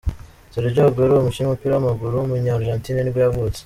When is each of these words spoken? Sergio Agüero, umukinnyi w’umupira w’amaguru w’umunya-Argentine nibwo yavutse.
Sergio 0.53 0.81
Agüero, 0.89 1.13
umukinnyi 1.19 1.47
w’umupira 1.47 1.71
w’amaguru 1.73 2.13
w’umunya-Argentine 2.15 2.99
nibwo 3.01 3.19
yavutse. 3.25 3.59